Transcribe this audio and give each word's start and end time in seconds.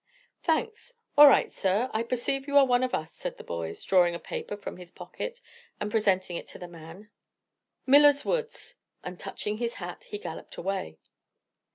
"Thanks! 0.41 0.97
all 1.15 1.27
right 1.27 1.51
sir; 1.51 1.91
I 1.93 2.01
perceive 2.01 2.47
you 2.47 2.57
are 2.57 2.65
one 2.65 2.81
of 2.81 2.95
us," 2.95 3.11
said 3.13 3.37
the 3.37 3.43
boy, 3.43 3.71
drawing 3.85 4.15
a 4.15 4.19
paper 4.19 4.57
from 4.57 4.77
his 4.77 4.89
pocket 4.89 5.41
and 5.79 5.91
presenting 5.91 6.37
it 6.37 6.47
to 6.47 6.57
the 6.57 6.67
man. 6.67 7.11
"Miller's 7.85 8.25
Woods!" 8.25 8.77
and 9.03 9.19
touching 9.19 9.57
his 9.59 9.75
hat 9.75 10.05
he 10.05 10.17
galloped 10.17 10.57
away. 10.57 10.97